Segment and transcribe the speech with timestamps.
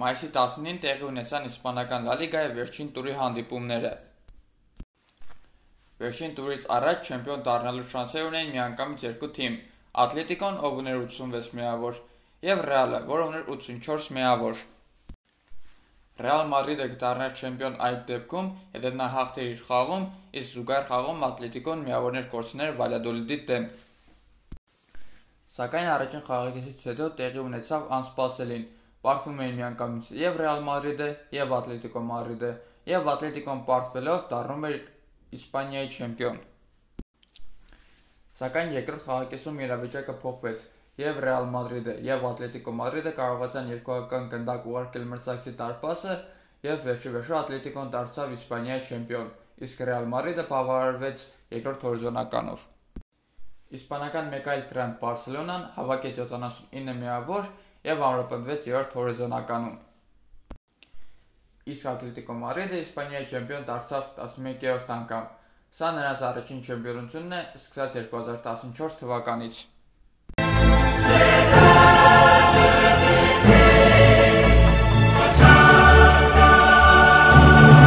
[0.00, 3.90] Մայիսի 19-ին տեղի ունեցան իսպանական Լա Լիգայի վերջին տուրի հանդիպումները։
[6.00, 9.58] Վերջին տուրից առաջ չեմպիոն դառնալու շանսեր ունեին միանգամից երկու թիմ՝
[10.04, 12.00] Ատլետիկոն, ով ուներ 86 միավոր,
[12.46, 14.64] եւ Ռեալը, որը ուներ 84 միավոր։
[16.24, 20.02] Ռեալ Մադրիդը կդառնար չեմպիոն այդ դեպքում, եթե նա հաղթեր իր խաղում,
[20.40, 23.70] իսկ զուգահեռ խաղում Ատլետիկոն միավորներ կորցներ Վալյադոլիդի դեմ։
[25.60, 28.68] Սակայն առաջին խաղակեսից հետո տեղի ունեցավ անսպասելին։
[29.00, 32.50] Պարտվում էին միանգամից եւ Ռեալ Մադրիդը, եւ Ատլետիկո Մադրիդը,
[32.90, 34.74] եւ Ատլետիկոն պարտվելով դառնում էր
[35.40, 36.40] Իսպանիայի չեմպիոն։
[38.40, 40.66] Սակայն երկրորդ խաղակեսում իրավիճակը փոխվեց,
[41.00, 46.16] եւ Ռեալ Մադրիդը, եւ Ատլետիկո Մադրիդը կարողացան երկուական գնդակ ուղարկել մրցակցի դարպասը,
[46.66, 49.30] եւ վերջիվերջո Ատլետիկոն դարձավ Իսպանիայի չեմպիոն,
[49.64, 51.24] իսկ Ռեալ Մադրիդը բավարարվեց
[51.56, 52.68] երկրորդ հորիզոնականով։
[53.80, 57.44] Իսպանական մեկ այլ տրանտ Բարսելոնան հավաքեց 79 միավոր
[57.86, 59.76] եւ ամրապնդվեց երրորդ հորիզոնականում։
[61.70, 65.28] Իսկ Ատլետիկո Մադրիդը Իսպանիայի չեմպիոն դարձավ 11-րդ անգամ։
[65.80, 69.60] Սա նրանց առաջին չեմպիոնությունն է սկսած 2014 թվականից։